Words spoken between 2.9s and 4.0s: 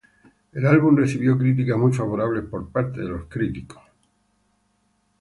de los críticos.